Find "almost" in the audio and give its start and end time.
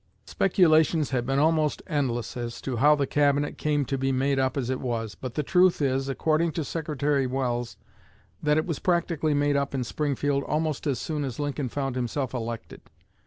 1.37-1.83, 10.45-10.87